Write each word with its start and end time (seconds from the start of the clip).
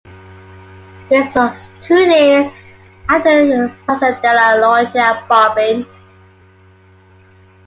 This 1.09 1.35
was 1.35 1.67
two 1.83 2.05
days 2.07 2.57
after 3.07 3.45
the 3.45 3.71
Piazza 3.85 4.19
della 4.19 4.59
Loggia 4.59 5.23
bombing. 5.29 5.85